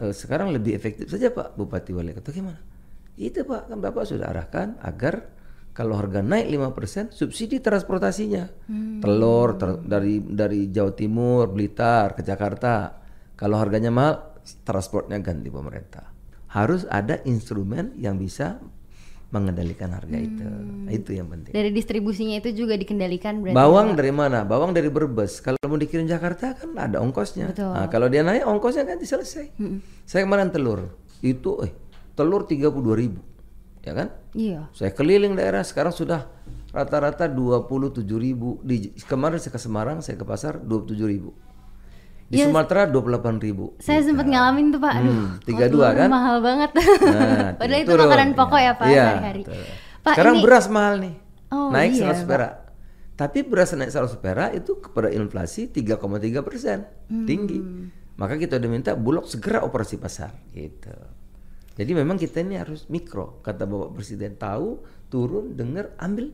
[0.00, 2.56] eh, sekarang lebih efektif saja Pak Bupati Wali Kota gimana?
[3.14, 5.34] Itu Pak, kan Bapak sudah arahkan agar
[5.74, 8.46] kalau harga naik 5% subsidi transportasinya.
[9.02, 13.02] Telur ter- dari dari Jawa Timur, Blitar ke Jakarta.
[13.34, 16.14] Kalau harganya mahal, transportnya ganti pemerintah.
[16.54, 18.62] Harus ada instrumen yang bisa
[19.34, 20.46] mengendalikan harga itu.
[20.86, 21.50] Itu yang penting.
[21.50, 23.58] Dari distribusinya itu juga dikendalikan berarti.
[23.58, 24.46] Bawang dari mana?
[24.46, 25.42] Bawang dari Brebes.
[25.42, 27.50] Kalau mau dikirim Jakarta kan ada ongkosnya.
[27.50, 27.74] Betul.
[27.74, 29.50] Nah, kalau dia naik ongkosnya kan selesai.
[30.06, 31.74] Saya kemarin telur itu eh
[32.14, 33.18] telur 32.000 ribu,
[33.82, 34.14] ya kan?
[34.38, 34.70] Iya.
[34.70, 36.30] Saya keliling daerah sekarang sudah
[36.70, 38.62] rata-rata 27.000 ribu.
[38.62, 41.34] Di kemarin saya ke Semarang, saya ke pasar 27.000 ribu.
[42.24, 42.48] Di Yes.
[42.48, 43.76] Sumatera 28.000 ribu.
[43.78, 44.94] Saya sempat ngalamin tuh Pak.
[44.96, 46.08] Aduh, Hmm, 32 telur kan?
[46.08, 46.70] Mahal banget.
[46.72, 48.04] Nah, Padahal itu turun.
[48.08, 49.42] makanan pokok ya Pak Iya, sehari-hari.
[49.44, 49.64] betul.
[50.00, 51.14] Pak Sekarang ini beras mahal nih.
[51.48, 52.52] Oh, naik iya, 100 perak.
[53.14, 56.00] Tapi beras naik 100 perak itu kepada inflasi 3,3
[56.42, 56.82] persen,
[57.24, 57.60] tinggi.
[58.14, 60.90] Maka kita udah minta Bulog segera operasi pasar, gitu.
[61.74, 66.30] Jadi memang kita ini harus mikro, kata Bapak Presiden tahu, turun, dengar, ambil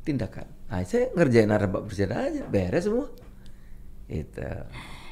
[0.00, 0.46] tindakan.
[0.66, 3.10] Nah, saya ngerjain arah Bapak Presiden aja, beres semua.
[4.06, 4.42] Itu.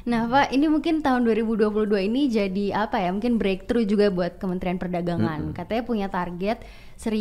[0.03, 3.15] Nah, Pak, ini mungkin tahun 2022 ini jadi apa ya?
[3.15, 5.55] Mungkin breakthrough juga buat Kementerian Perdagangan.
[5.55, 6.67] Katanya punya target
[6.99, 7.15] 1000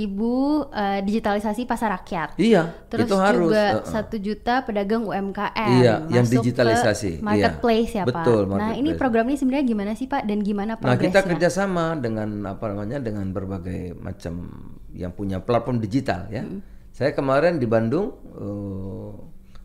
[0.74, 2.38] eh, digitalisasi pasar rakyat.
[2.42, 3.50] Iya, Terus itu harus.
[3.50, 3.86] juga uh, uh.
[3.86, 5.72] satu juta pedagang UMKM.
[5.78, 7.22] Iya, yang masuk ke digitalisasi, iya.
[7.22, 8.14] marketplace ya, Pak.
[8.14, 10.26] Betul, Nah, ini program ini sebenarnya gimana sih, Pak?
[10.26, 11.06] Dan gimana Nah progresnya?
[11.10, 14.50] kita kerjasama dengan apa namanya dengan berbagai macam
[14.94, 16.46] yang punya platform digital ya.
[16.92, 19.12] Saya kemarin di Bandung eh,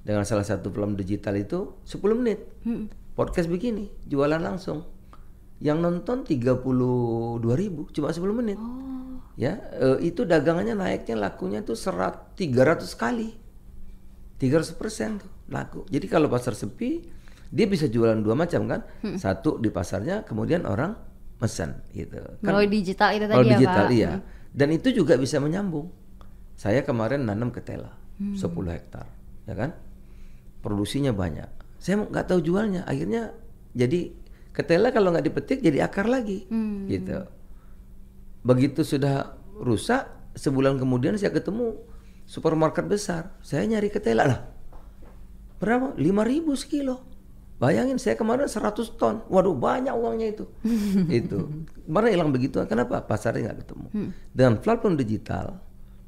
[0.06, 2.40] dengan salah satu platform digital itu 10 menit
[3.16, 4.84] podcast begini jualan langsung.
[5.56, 8.60] Yang nonton 32 ribu cuma 10 menit.
[9.40, 13.32] Ya eh, itu dagangannya naiknya lakunya tuh serat 300 kali.
[14.36, 15.88] 300 persen tuh laku.
[15.88, 17.08] Jadi kalau pasar sepi,
[17.48, 18.84] dia bisa jualan dua macam kan?
[19.16, 20.92] Satu di pasarnya, kemudian orang
[21.40, 22.20] mesen gitu.
[22.44, 23.96] Kalau digital itu tadi Kalau ya, digital Pak?
[23.96, 24.10] iya.
[24.52, 25.88] Dan itu juga bisa menyambung.
[26.56, 28.40] Saya kemarin nanam ketela 10
[28.72, 29.04] hektar,
[29.44, 29.76] ya kan?
[30.64, 31.48] Produksinya banyak.
[31.86, 32.82] Saya nggak tahu jualnya.
[32.82, 33.30] Akhirnya
[33.70, 34.10] jadi
[34.50, 36.50] ketela kalau nggak dipetik jadi akar lagi,
[36.90, 37.22] gitu.
[38.42, 40.02] Begitu sudah rusak,
[40.34, 41.78] sebulan kemudian saya ketemu
[42.26, 43.38] supermarket besar.
[43.38, 44.40] Saya nyari ketela lah.
[45.62, 45.94] Berapa?
[45.94, 47.06] 5000 sekilo.
[47.62, 49.22] Bayangin saya kemarin 100 ton.
[49.30, 50.44] Waduh banyak uangnya itu.
[51.22, 51.38] itu.
[51.86, 52.58] Kemarin hilang begitu.
[52.66, 52.98] Kenapa?
[53.06, 53.86] Pasarnya nggak ketemu.
[54.34, 55.62] Dengan platform digital,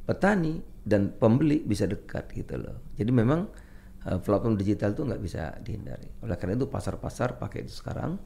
[0.04, 2.82] petani dan pembeli bisa dekat gitu loh.
[2.98, 3.46] Jadi memang
[4.06, 6.08] eh, platform digital itu nggak bisa dihindari.
[6.22, 8.20] Oleh karena itu pasar-pasar pakai itu sekarang.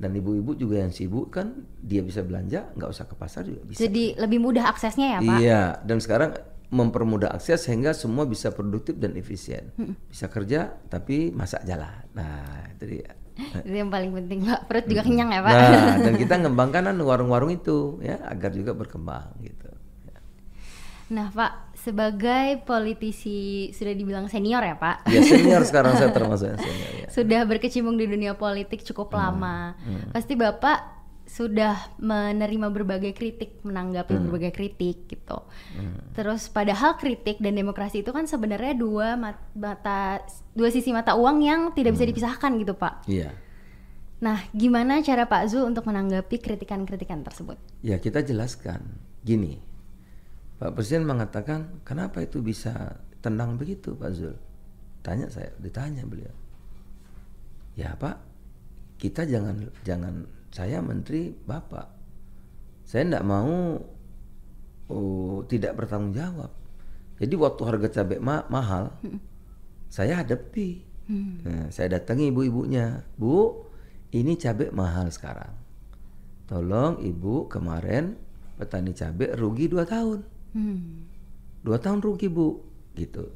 [0.00, 3.84] Dan ibu-ibu juga yang sibuk kan dia bisa belanja nggak usah ke pasar juga bisa.
[3.84, 5.38] Jadi lebih mudah aksesnya ya, Pak?
[5.42, 6.30] Iya, dan sekarang
[6.70, 9.74] mempermudah akses sehingga semua bisa produktif dan efisien.
[10.06, 12.06] Bisa kerja tapi masak jalan.
[12.14, 13.10] Nah, itu dia.
[13.66, 14.70] Itu yang paling penting, Pak.
[14.70, 15.52] Perut juga kenyang ya, Pak?
[15.52, 19.70] Nah, dan kita ngembangkan kan warung-warung itu ya agar juga berkembang gitu.
[21.10, 25.08] Nah, Pak, sebagai politisi sudah dibilang senior ya, Pak?
[25.08, 27.06] Ya senior sekarang saya termasuk senior ya.
[27.08, 29.74] Sudah berkecimpung di dunia politik cukup lama.
[30.12, 35.38] Pasti Bapak sudah menerima berbagai kritik, menanggapi berbagai kritik gitu.
[36.12, 41.38] Terus padahal kritik dan demokrasi itu kan sebenarnya dua mat- mata dua sisi mata uang
[41.38, 43.06] yang tidak bisa dipisahkan gitu, Pak.
[43.06, 43.30] Iya.
[44.20, 47.56] Nah, gimana cara Pak Zul untuk menanggapi kritikan-kritikan tersebut?
[47.80, 49.00] Ya kita jelaskan.
[49.24, 49.69] Gini.
[50.60, 54.36] Pak Presiden mengatakan, "Kenapa itu bisa tenang begitu, Pak Zul?"
[55.00, 56.36] Tanya saya, ditanya beliau.
[57.72, 58.20] Ya, Pak,
[59.00, 61.88] kita jangan jangan saya menteri Bapak.
[62.84, 63.80] Saya tidak mau
[64.92, 66.52] oh, tidak bertanggung jawab.
[67.16, 68.92] Jadi waktu harga cabai ma- mahal,
[69.88, 70.84] saya hadapi.
[71.10, 73.66] Nah, saya datangi ibu-ibunya, Bu,
[74.14, 75.56] ini cabai mahal sekarang.
[76.46, 78.14] Tolong ibu kemarin
[78.58, 81.06] petani cabai rugi dua tahun, Hmm.
[81.60, 82.58] dua tahun rugi bu,
[82.96, 83.30] gitu.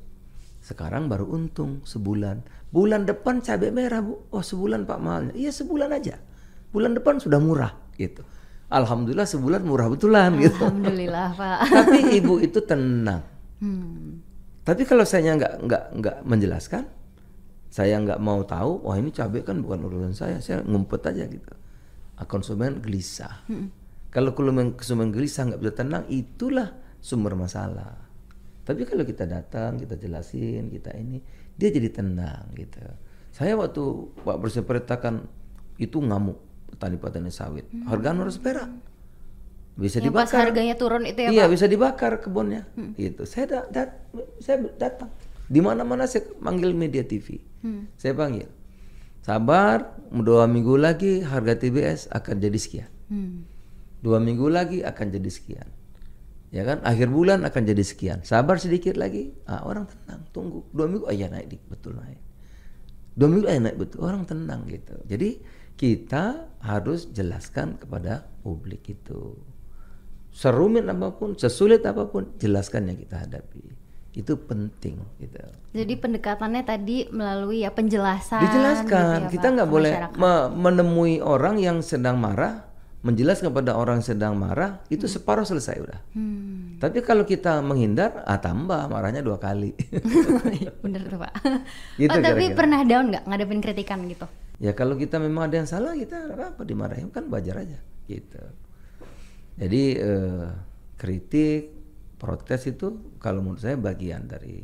[0.65, 2.41] Sekarang baru untung sebulan.
[2.73, 5.35] Bulan depan cabai merah bu, oh sebulan pak mahalnya.
[5.37, 6.17] Iya sebulan aja.
[6.75, 8.25] Bulan depan sudah murah, gitu.
[8.73, 10.59] Alhamdulillah sebulan murah betulan gitu.
[10.65, 11.59] Alhamdulillah, Pak.
[11.79, 13.23] Tapi ibu itu tenang.
[13.61, 14.25] Hmm.
[14.65, 16.89] Tapi kalau saya nggak nggak nggak menjelaskan,
[17.69, 21.53] saya nggak mau tahu, wah ini cabai kan bukan urusan saya, saya ngumpet aja gitu.
[22.25, 23.45] Konsumen gelisah.
[24.09, 26.73] Kalau konsumen konsumen gelisah nggak bisa tenang, itulah
[27.05, 28.01] sumber masalah.
[28.65, 31.21] Tapi kalau kita datang, kita jelasin, kita ini,
[31.53, 32.81] dia jadi tenang gitu.
[33.29, 33.83] Saya waktu
[34.17, 35.15] Pak Presiden perintahkan
[35.77, 36.41] itu ngamuk
[36.71, 38.71] petani-petani sawit, harga 600 perak.
[39.75, 40.41] Bisa Yang pas dibakar.
[40.41, 41.51] harganya turun itu ya, iya Pak?
[41.51, 42.63] bisa dibakar kebunnya
[42.95, 44.07] gitu saya da- dat-
[44.39, 45.11] saya datang
[45.45, 47.43] di mana mana saya manggil media TV
[47.93, 48.47] saya panggil
[49.19, 53.43] sabar dua minggu lagi harga TBS akan jadi sekian Hmm.
[53.99, 55.67] dua minggu lagi akan jadi sekian
[56.55, 56.79] ya kan?
[56.87, 58.19] Akhir bulan akan jadi sekian.
[58.23, 59.35] Sabar sedikit lagi.
[59.51, 60.63] Ah, orang tenang tunggu.
[60.71, 62.23] Dua minggu oh iya naik dik betul naik.
[63.19, 64.07] Dua minggu eh naik betul.
[64.07, 64.95] Orang tenang gitu.
[65.11, 65.43] Jadi
[65.75, 69.35] kita harus jelaskan kepada publik itu.
[70.31, 73.75] Serumit apa pun sesulit apa pun jelaskan yang kita hadapi.
[74.15, 75.43] Itu penting gitu.
[75.75, 78.47] Jadi pendekatannya tadi melalui ya penjelasan.
[78.47, 82.74] dijelaskan gitu ya, kita nggak boleh me- menemui orang yang sedang marah
[83.05, 86.81] menjelaskan kepada orang yang sedang marah itu separuh selesai udah Hmm.
[86.81, 89.77] tapi kalau kita menghindar ah tambah marahnya dua kali
[90.85, 91.33] Bener tuh Pak.
[92.01, 92.57] Gitu oh, tapi kira-kira.
[92.57, 94.25] pernah down nggak ngadepin kritikan gitu?
[94.57, 98.39] ya kalau kita memang ada yang salah kita apa-apa dimarahin kan wajar aja gitu
[99.55, 100.47] jadi eh,
[100.95, 101.75] kritik
[102.17, 102.87] protes itu
[103.19, 104.63] kalau menurut saya bagian dari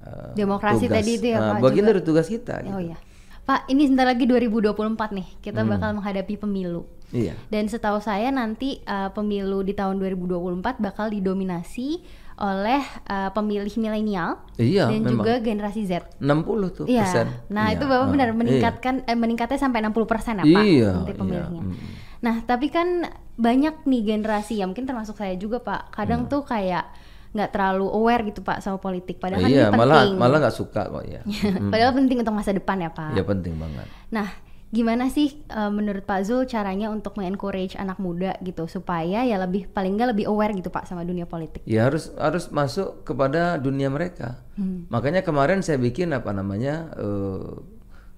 [0.00, 0.96] eh, Demokrasi tugas.
[0.96, 1.90] tadi itu ya, Nah, Pak, bagian juga.
[1.92, 2.72] dari tugas kita gitu.
[2.72, 2.96] Oh iya.
[3.42, 4.70] Pak, ini sebentar lagi 2024
[5.12, 5.28] nih.
[5.40, 6.86] Kita bakal menghadapi pemilu.
[7.12, 7.36] Iya.
[7.46, 12.00] Dan setahu saya nanti uh, pemilu di tahun 2024 bakal didominasi
[12.34, 15.20] oleh uh, pemilih milenial Iya, dan memang.
[15.20, 16.08] juga generasi Z.
[16.18, 17.04] 60 tuh Iya.
[17.04, 17.26] persen.
[17.52, 18.34] Nah, Iya, itu Bapak benar iya.
[18.34, 21.62] meningkatkan eh, meningkatnya sampai 60% persen ya, Pak, Iya, nanti iya, pemilihnya.
[21.62, 21.74] mm.
[22.22, 22.88] Nah, tapi kan
[23.34, 25.92] banyak nih generasi ya, mungkin termasuk saya juga, Pak.
[25.92, 25.94] Mm.
[25.94, 26.88] Kadang tuh kayak
[27.32, 29.16] nggak terlalu aware gitu, Pak, sama politik.
[29.16, 30.16] Padahal kan iya, ini malah penting.
[30.18, 31.20] malah nggak suka kok ya.
[31.72, 33.12] Padahal penting untuk masa depan ya, Pak.
[33.12, 33.86] ya penting banget.
[34.10, 34.28] Nah,
[34.72, 39.68] gimana sih eh, menurut Pak Zul caranya untuk mengencourage anak muda gitu supaya ya lebih
[39.68, 41.60] paling nggak lebih aware gitu Pak sama dunia politik?
[41.68, 44.40] Ya harus harus masuk kepada dunia mereka.
[44.56, 44.88] Hmm.
[44.88, 47.52] Makanya kemarin saya bikin apa namanya eh,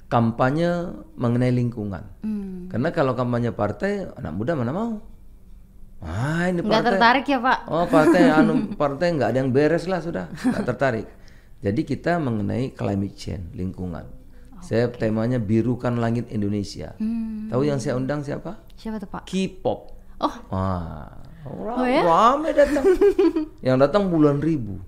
[0.06, 2.06] kampanye mengenai lingkungan.
[2.22, 2.70] Hmm.
[2.70, 5.02] Karena kalau kampanye partai anak muda mana mau?
[6.04, 6.88] Ah ini Nggak partai.
[6.94, 7.58] tertarik ya Pak?
[7.66, 11.06] Oh partai anu partai nggak ada yang beres lah sudah nggak tertarik.
[11.64, 14.04] Jadi kita mengenai climate change lingkungan.
[14.64, 16.96] Saya temanya birukan langit Indonesia.
[16.96, 17.53] Hmm.
[17.53, 18.64] Tahu yang saya undang siapa?
[18.81, 19.22] Siapa tuh Pak?
[19.29, 19.81] K-pop.
[20.24, 20.37] Oh.
[20.48, 21.12] Wah,
[21.44, 22.03] orang Oh ya?
[22.03, 22.85] rame datang.
[23.66, 24.81] yang datang puluhan ribu,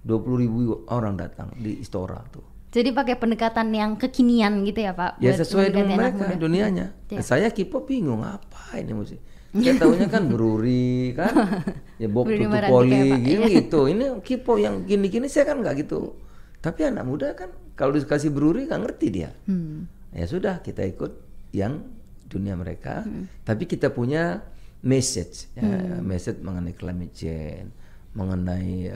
[0.00, 2.52] dua puluh ribu orang datang di Istora tuh.
[2.72, 5.20] Jadi pakai pendekatan yang kekinian gitu ya Pak?
[5.20, 6.40] Ya sesuai dengan mereka muda?
[6.40, 6.86] dunianya.
[7.12, 7.20] Iya.
[7.20, 9.20] Saya K-pop bingung apa ini musik.
[9.52, 11.36] Saya tahunya kan beruri kan,
[12.00, 13.56] ya Bob Bruri tutup Maranti poli kayak Pak, gini iya.
[13.60, 13.80] gitu.
[13.84, 16.16] Ini K-pop yang gini-gini saya kan nggak gitu.
[16.62, 19.34] Tapi anak muda kan kalau dikasih beruri nggak ngerti dia.
[19.50, 19.90] Hmm.
[20.14, 21.10] Ya sudah kita ikut
[21.50, 21.82] yang
[22.30, 23.28] dunia mereka, Hmm.
[23.42, 24.40] tapi kita punya
[24.80, 25.68] message, ya,
[26.00, 27.70] message mengenai climate change,
[28.14, 28.88] mengenai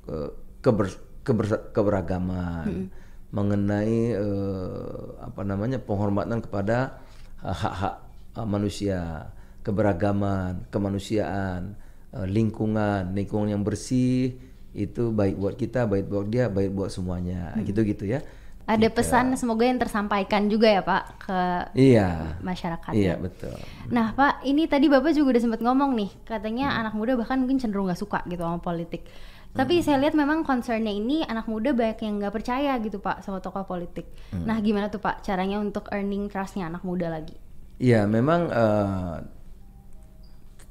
[0.00, 2.86] ke- keber- keber- keberagaman, Hmm.
[3.30, 6.98] mengenai eh, apa namanya penghormatan kepada
[7.40, 7.96] hak-hak
[8.34, 9.30] eh, manusia,
[9.62, 11.76] keberagaman, kemanusiaan,
[12.10, 14.34] eh, lingkungan, lingkungan yang bersih
[14.72, 18.22] itu baik buat kita, baik buat dia, baik buat semuanya, gitu-gitu ya.
[18.70, 21.38] Ada pesan semoga yang tersampaikan juga ya Pak ke
[21.74, 22.38] Iya.
[22.38, 22.94] masyarakat.
[22.94, 23.14] Iya ya.
[23.18, 23.58] betul.
[23.90, 27.58] Nah Pak, ini tadi Bapak juga udah sempat ngomong nih, katanya anak muda bahkan mungkin
[27.58, 29.10] cenderung nggak suka gitu sama politik.
[29.50, 33.42] Tapi saya lihat memang concernnya ini anak muda banyak yang nggak percaya gitu Pak sama
[33.42, 34.06] tokoh politik.
[34.30, 37.34] Nah gimana tuh Pak caranya untuk earning trustnya anak muda lagi?
[37.82, 39.16] Iya memang eh,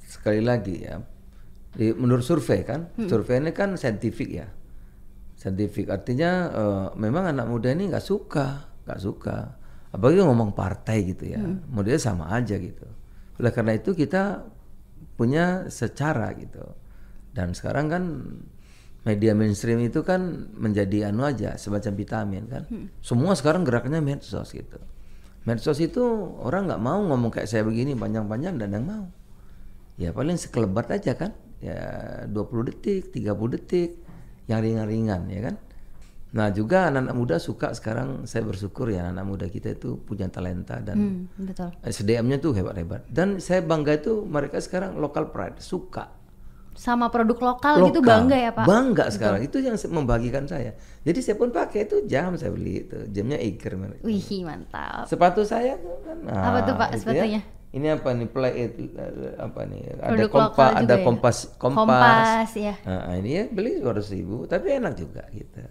[0.08, 1.04] sekali lagi ya,
[1.96, 4.52] menurut survei kan, survei ini kan saintifik ya,
[5.40, 9.56] saintifik artinya eh, memang anak muda ini nggak suka, nggak suka,
[9.96, 11.40] apalagi ngomong partai gitu ya,
[11.72, 12.84] modelnya sama aja gitu.
[13.40, 14.44] Oleh karena itu kita
[15.16, 16.64] punya secara gitu,
[17.32, 18.04] dan sekarang kan
[19.08, 22.64] media mainstream itu kan menjadi anu aja semacam vitamin kan,
[23.00, 24.76] semua sekarang geraknya medsos gitu.
[25.48, 26.04] Medsos itu
[26.44, 29.08] orang nggak mau ngomong kayak saya begini panjang-panjang dan yang mau.
[29.96, 31.32] Ya paling sekelebat aja kan.
[31.60, 34.00] Ya 20 detik, 30 detik
[34.48, 35.56] yang ringan-ringan ya kan.
[36.30, 40.78] Nah, juga anak-anak muda suka sekarang saya bersyukur ya anak-anak muda kita itu punya talenta
[40.78, 41.74] dan Hmm, betul.
[41.82, 43.10] SDM-nya tuh hebat-hebat.
[43.10, 46.14] Dan saya bangga itu mereka sekarang local pride, suka.
[46.78, 48.64] Sama produk lokal, gitu bangga ya Pak?
[48.64, 50.78] Bangga sekarang itu yang membagikan saya.
[51.02, 54.00] Jadi saya pun pakai itu jam saya beli itu, jamnya Eiger merek.
[54.06, 55.10] Wih mantap.
[55.10, 56.24] Sepatu saya kan.
[56.30, 57.42] Apa tuh, Pak, itu sepatunya?
[57.70, 59.82] Ini apa nih play it eh, apa nih?
[59.94, 61.04] Ada Produk kompas, juga ada ya?
[61.06, 61.78] kompas, kompas.
[61.78, 62.74] Kompas, ya.
[62.82, 65.62] Nah, ini ya beli 200 ribu, tapi enak juga gitu.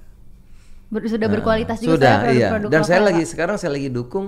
[0.88, 2.48] Ber- sudah Nah, berkualitas juga sudah, saya iya.
[2.48, 3.30] produk-produk Dan saya lokal, lagi Pak.
[3.34, 4.26] sekarang saya lagi dukung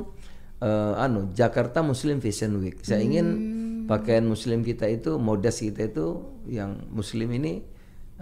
[0.60, 2.82] eh, anu Jakarta Muslim Fashion Week.
[2.82, 3.88] Saya ingin Hmm.
[3.88, 7.62] pakaian Muslim kita itu, modas kita itu yang Muslim ini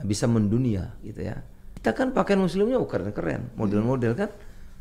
[0.04, 1.40] bisa mendunia gitu ya.
[1.74, 4.30] Kita kan pakaian Muslimnya oh, keren-keren, model-model kan.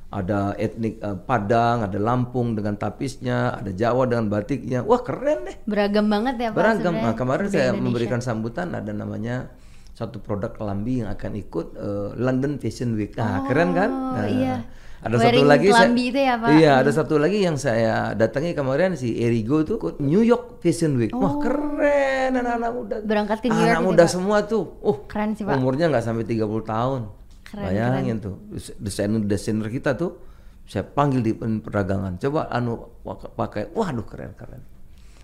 [0.07, 4.79] Ada etnik eh, Padang, ada Lampung dengan tapisnya, ada Jawa dengan batiknya.
[4.87, 5.57] Wah keren deh.
[5.67, 6.57] beragam banget ya Pak.
[6.57, 6.93] Beragam.
[6.95, 7.83] Nah, kemarin saya Indonesia.
[7.83, 9.51] memberikan sambutan ada namanya
[9.91, 13.11] satu produk kelambi yang akan ikut eh, London Fashion Week.
[13.19, 13.89] Nah, keren kan?
[13.91, 14.55] Nah, iya.
[14.97, 16.49] Ada satu Wearing lagi saya, itu ya, Pak?
[16.57, 20.97] Iya, ada satu lagi yang saya datangi kemarin si Erigo tuh ikut New York Fashion
[20.97, 21.13] Week.
[21.13, 22.95] Wah, keren anak-anak muda.
[22.97, 23.05] Oh.
[23.05, 24.09] Berangkat ke New York Anak gitu, muda Pak?
[24.09, 24.63] semua tuh.
[24.81, 25.53] Oh, Keren sih, Pak.
[25.53, 27.01] Umurnya nggak sampai 30 tahun.
[27.47, 28.35] Keren, Bayangin tuh,
[28.83, 30.19] desainer-desainer kita tuh
[30.67, 32.19] saya panggil di perdagangan.
[32.19, 32.99] Coba anu
[33.39, 33.71] pakai.
[33.71, 34.59] Waduh, keren-keren.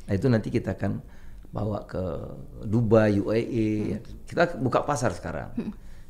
[0.07, 1.03] Nah, itu nanti kita akan
[1.51, 2.03] bawa ke
[2.63, 3.67] Dubai, UAE.
[3.91, 3.99] ya.
[4.23, 5.51] Kita buka pasar sekarang.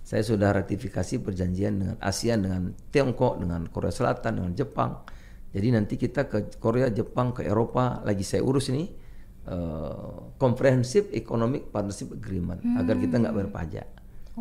[0.03, 5.01] Saya sudah ratifikasi perjanjian dengan ASEAN, dengan Tiongkok, dengan Korea Selatan, dengan Jepang.
[5.49, 8.89] Jadi nanti kita ke Korea, Jepang, ke Eropa lagi saya urus ini
[9.47, 13.87] eh, Comprehensive Economic Partnership Agreement agar kita nggak berpajak,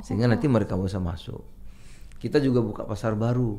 [0.01, 1.62] sehingga nanti mereka bisa masuk.
[2.23, 3.59] Kita juga buka pasar baru.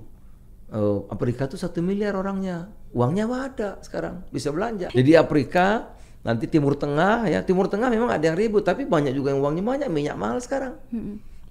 [0.71, 4.87] Eh, Afrika tuh satu miliar orangnya, uangnya ada sekarang bisa belanja.
[4.95, 5.91] Jadi Afrika
[6.23, 7.43] nanti Timur Tengah ya.
[7.43, 9.87] Timur Tengah memang ada yang ribut tapi banyak juga yang uangnya banyak.
[9.91, 10.79] Minyak mahal sekarang.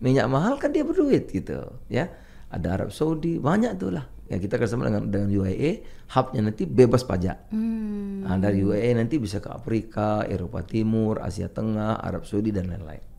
[0.02, 2.10] minyak mahal kan dia berduit gitu ya.
[2.50, 4.08] Ada Arab Saudi banyak tuh lah.
[4.26, 5.84] Ya kita kerjasama dengan dengan UAE
[6.16, 7.52] hubnya nanti bebas pajak.
[7.52, 8.24] Hmm.
[8.24, 13.11] Nah, dari UAE nanti bisa ke Afrika Eropa Timur Asia Tengah Arab Saudi dan lain-lain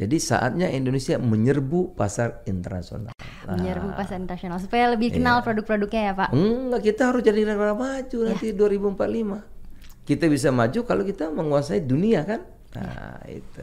[0.00, 3.12] jadi saatnya Indonesia menyerbu pasar internasional.
[3.44, 6.28] Nah, Menyerbu pasar internasional supaya lebih kenal produk-produknya ya Pak.
[6.32, 9.52] enggak kita harus jadi negara maju nanti 2045
[10.02, 12.42] kita bisa maju kalau kita menguasai dunia kan?
[12.74, 13.62] Nah itu.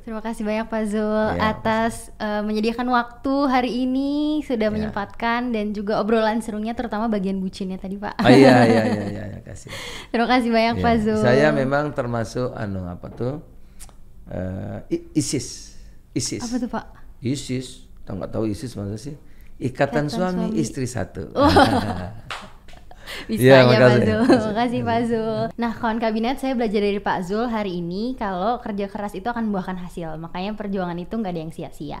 [0.00, 5.76] Terima kasih banyak Pak Zul Ya, atas eh, menyediakan waktu hari ini sudah menyempatkan dan
[5.76, 8.16] juga obrolan serunya terutama bagian bucinnya tadi Pak.
[8.24, 9.68] oh iya iya iya iya ya, kasih.
[10.08, 11.20] Terima kasih banyak Ya, Pak Zul.
[11.20, 13.44] Saya memang termasuk anu apa tuh
[14.88, 15.74] I- ISIS.
[16.14, 16.42] ISIS.
[16.42, 16.84] Apa tuh Pak?
[17.20, 17.86] ISIS.
[18.06, 19.16] Tahu nggak tahu ISIS maksudnya sih?
[19.60, 20.56] Ikatan, Ikatan suami, suami.
[20.56, 21.28] istri satu.
[23.26, 23.90] Bisa Iya, ya Pak.
[24.00, 24.22] Zul.
[24.54, 25.42] Makasih Pak Zul.
[25.58, 29.50] Nah, kawan kabinet saya belajar dari Pak Zul hari ini kalau kerja keras itu akan
[29.50, 30.14] membuahkan hasil.
[30.16, 32.00] Makanya perjuangan itu nggak ada yang sia-sia.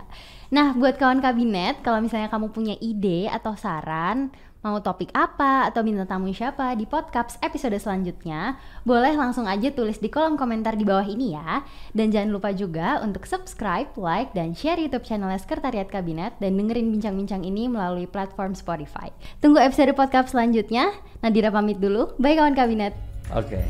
[0.54, 5.80] Nah, buat kawan kabinet, kalau misalnya kamu punya ide atau saran Mau topik apa atau
[5.80, 8.60] minta tamu siapa di podcast episode selanjutnya?
[8.84, 11.64] Boleh langsung aja tulis di kolom komentar di bawah ini ya.
[11.96, 16.92] Dan jangan lupa juga untuk subscribe, like, dan share YouTube channelnya Sekretariat Kabinet dan dengerin
[16.92, 19.08] bincang-bincang ini melalui platform Spotify.
[19.40, 20.92] Tunggu episode podcast selanjutnya.
[21.24, 22.12] Nadira pamit dulu.
[22.20, 22.92] Bye kawan kabinet.
[23.32, 23.56] Oke.
[23.56, 23.64] Okay.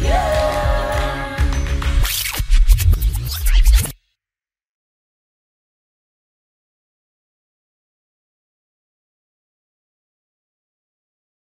[0.00, 0.67] Yeah.